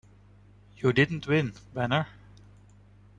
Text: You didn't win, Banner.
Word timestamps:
You 0.77 0.93
didn't 0.93 1.27
win, 1.27 1.53
Banner. 1.75 2.07